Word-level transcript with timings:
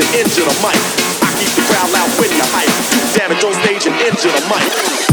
and 0.00 0.14
into 0.16 0.40
the 0.40 0.56
mic. 0.64 0.80
I 1.22 1.30
keep 1.36 1.52
the 1.52 1.62
crowd 1.68 1.90
loud 1.92 2.08
when 2.18 2.30
you 2.32 2.42
hype. 2.42 2.72
You 2.96 3.18
damage 3.18 3.44
on 3.44 3.52
stage 3.52 3.86
and 3.86 4.00
into 4.00 4.28
the 4.28 4.40
mic. 4.48 5.09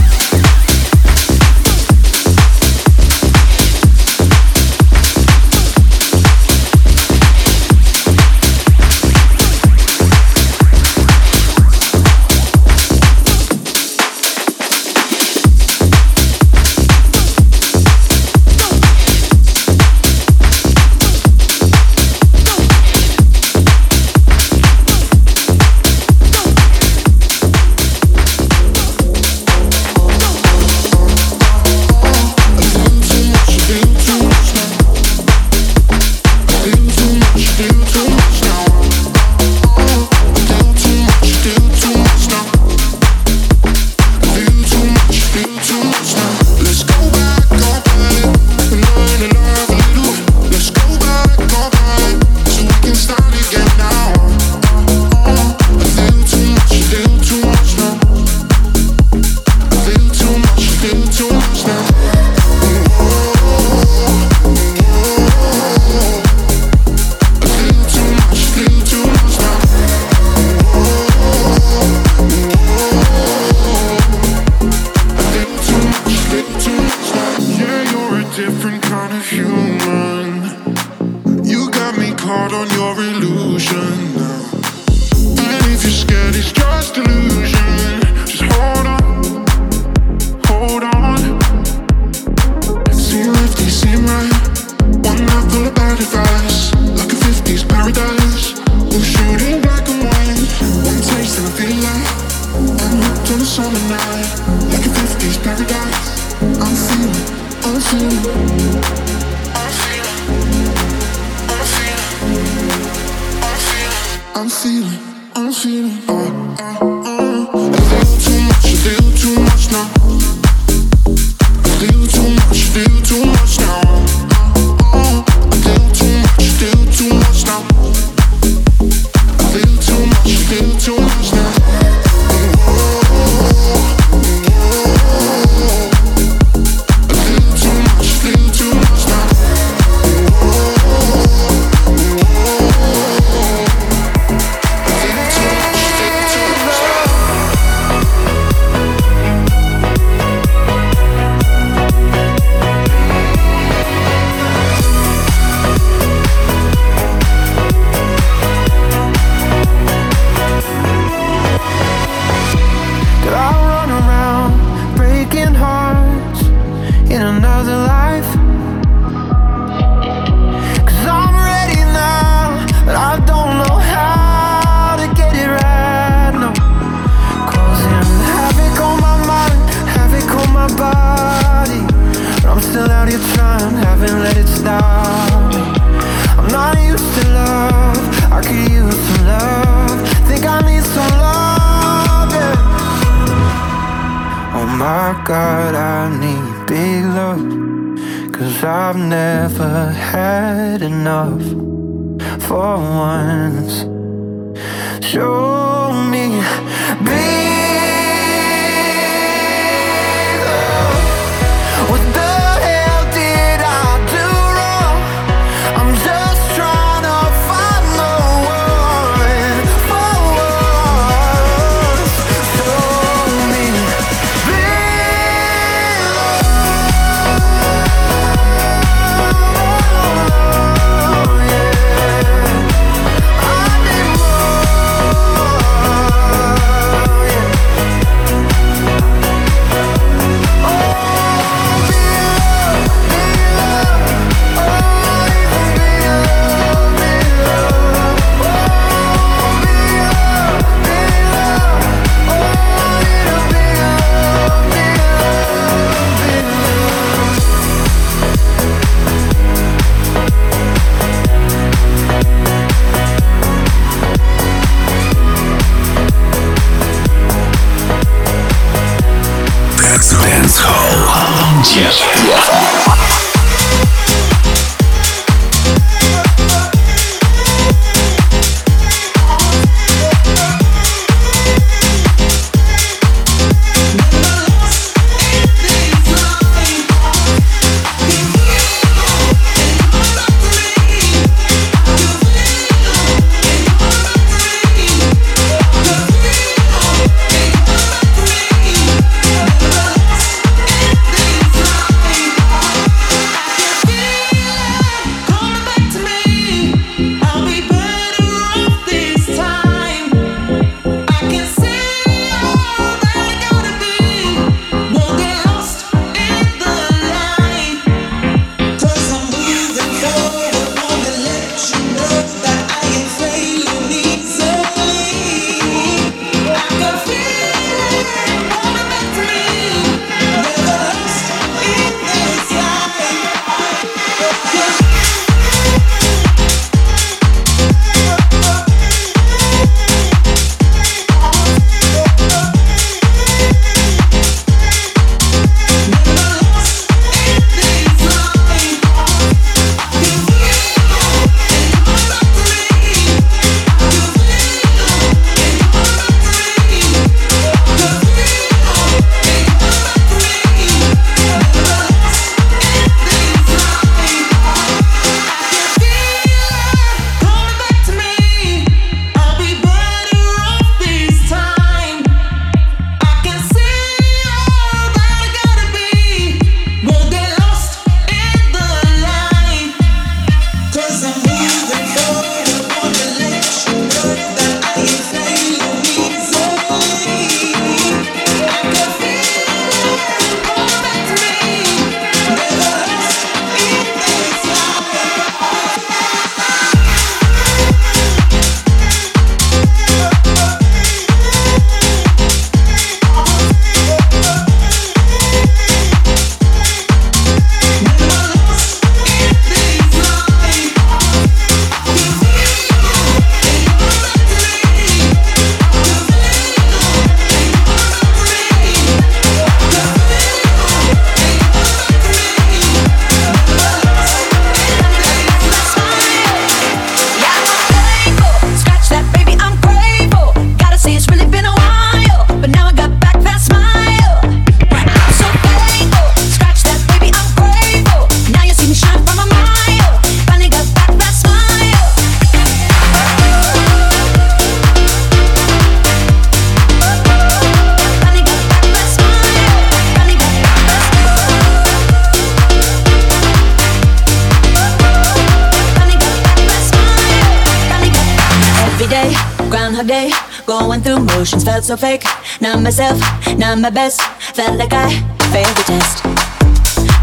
Going 460.47 460.79
through 460.79 460.99
motions 460.99 461.43
felt 461.43 461.65
so 461.65 461.75
fake. 461.75 462.05
Not 462.39 462.61
myself, 462.61 462.97
not 463.35 463.59
my 463.59 463.69
best. 463.69 463.99
Felt 464.33 464.57
like 464.57 464.71
I 464.71 464.87
failed 465.27 465.51
the 465.57 465.63
test. 465.67 466.03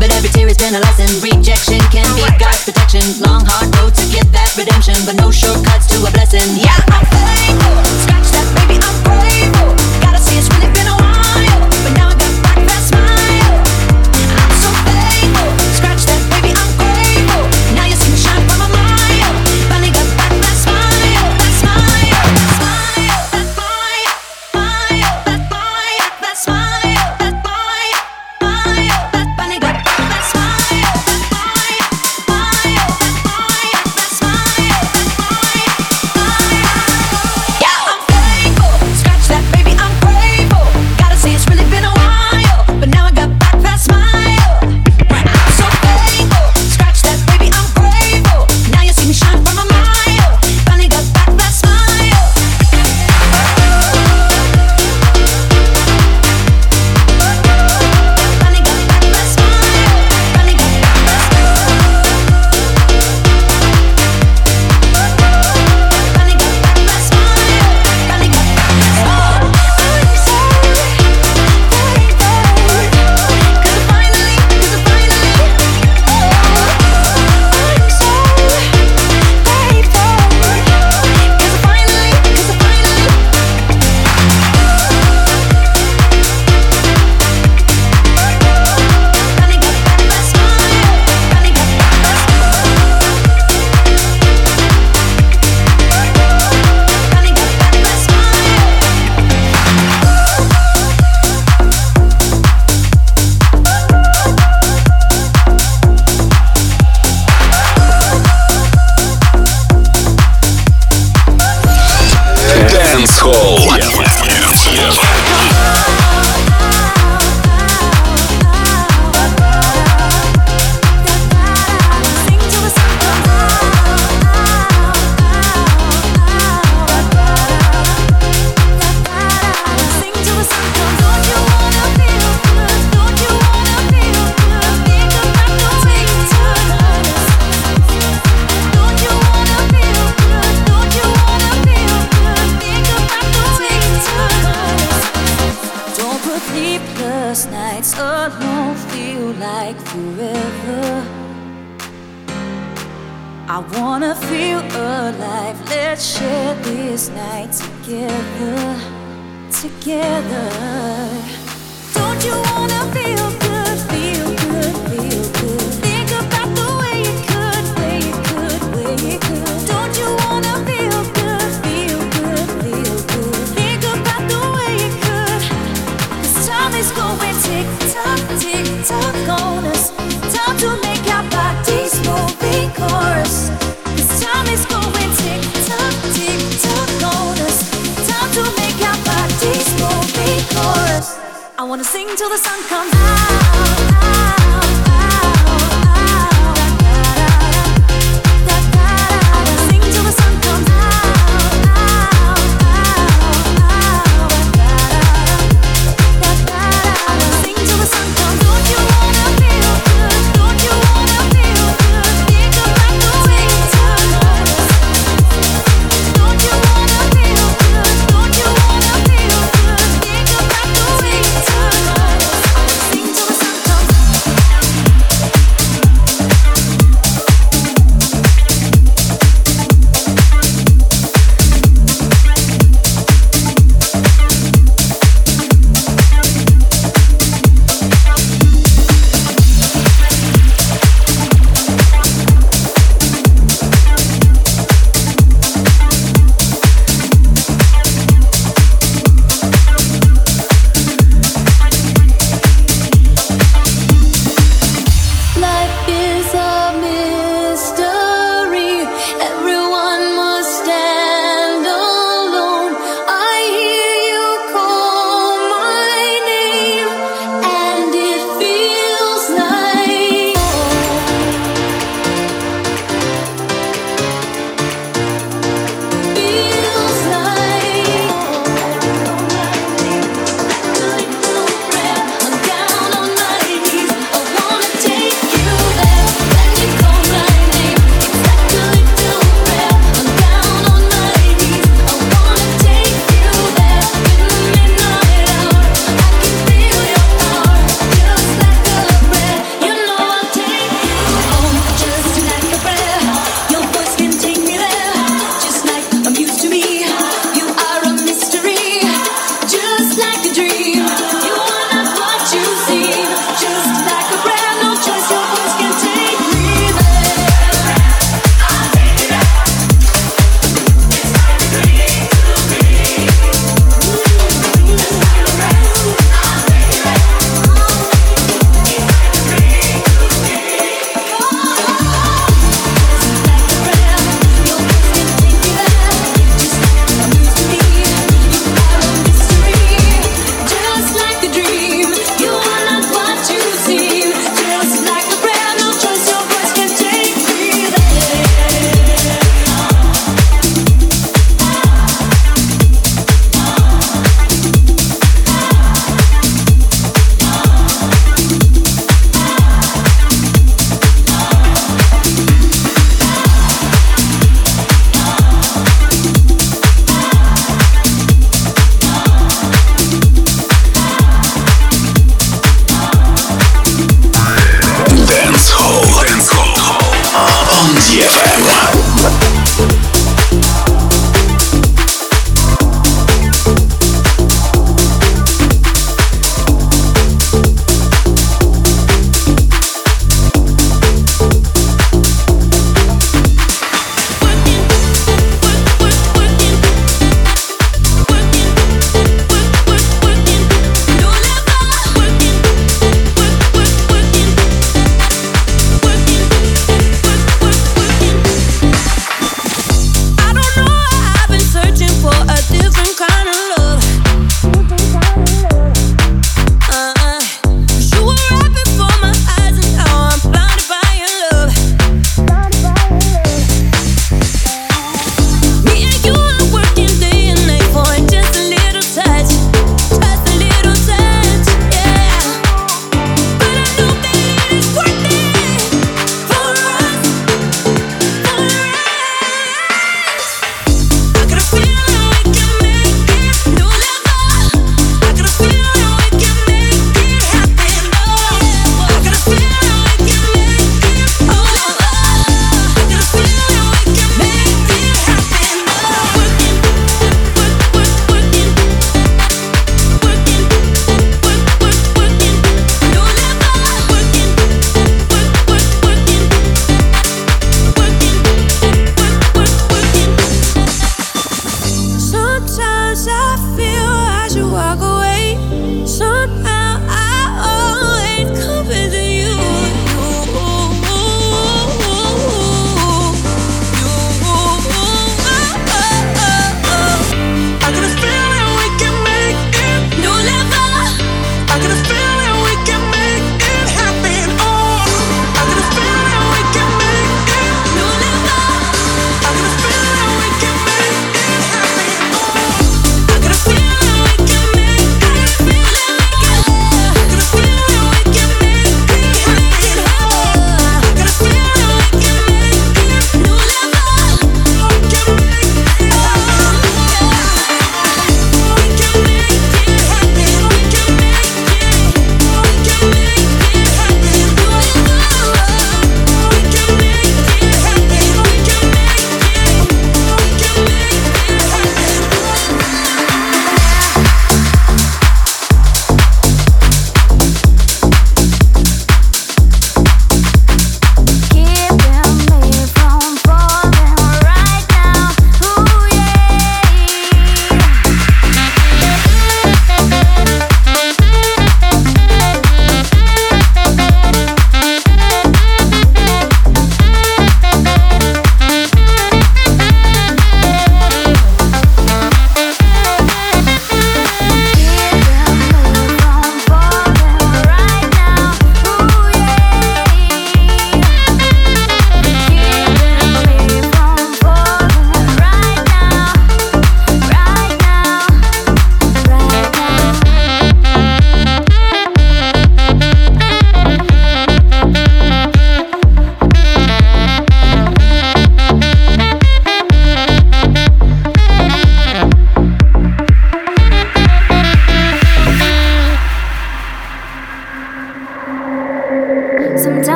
But 0.00 0.10
every 0.16 0.30
tear 0.30 0.48
has 0.48 0.56
been 0.56 0.74
a 0.74 0.80
lesson. 0.80 1.12
Rejection 1.20 1.78
can 1.92 2.08
be 2.16 2.24
God's 2.40 2.64
protection. 2.64 3.04
Long 3.20 3.44
hard 3.44 3.68
road 3.76 3.94
to 3.96 4.04
get 4.08 4.32
that 4.32 4.56
redemption, 4.56 4.96
but 5.04 5.16
no 5.16 5.30
shortcuts 5.30 5.92
to 5.92 6.00
a 6.00 6.10
blessing. 6.16 6.56
Yeah, 6.56 6.72
I'm 6.88 7.04
faithful. 7.12 7.84
Scratch 8.08 8.32
that, 8.32 8.48
baby, 8.64 8.80
I'm 8.80 8.96
grateful. 9.04 9.76
Gotta 10.00 10.24
see 10.24 10.40
it's 10.40 10.48
really 10.48 10.72
been 10.72 10.88
a 10.88 10.96
while. 10.96 11.13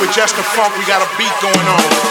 With 0.00 0.12
just 0.12 0.36
the 0.36 0.42
funk. 0.42 0.76
We 0.78 0.86
got 0.86 1.02
a 1.02 1.18
beat 1.18 1.34
going 1.40 1.66
on. 1.66 2.09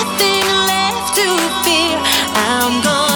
nothing 0.00 0.46
left 0.70 1.14
to 1.14 1.26
fear. 1.64 1.98
I'm 2.34 2.82
gone. 2.82 3.09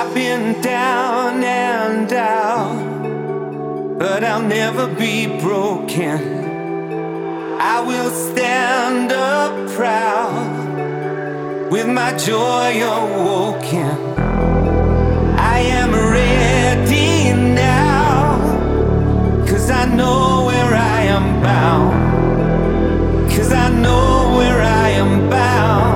I've 0.00 0.14
been 0.14 0.60
down 0.62 1.42
and 1.42 2.12
out, 2.12 3.98
but 3.98 4.22
I'll 4.22 4.44
never 4.44 4.86
be 4.86 5.26
broken. 5.40 6.20
I 7.60 7.80
will 7.80 8.10
stand 8.10 9.10
up 9.10 9.70
proud 9.70 10.52
with 11.72 11.88
my 11.88 12.16
joy 12.16 12.80
awoken. 12.80 13.90
I 15.56 15.58
am 15.80 15.90
ready 15.92 17.32
now, 17.34 18.38
cause 19.48 19.68
I 19.68 19.84
know 19.96 20.44
where 20.46 20.74
I 20.76 21.00
am 21.16 21.42
bound. 21.42 23.32
Cause 23.32 23.52
I 23.52 23.68
know 23.70 24.36
where 24.36 24.62
I 24.62 24.90
am 24.90 25.28
bound. 25.28 25.87